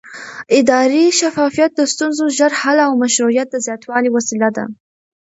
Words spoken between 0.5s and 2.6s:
اداري شفافیت د ستونزو د ژر